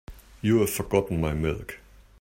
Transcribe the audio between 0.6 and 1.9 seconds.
forgotten my milk.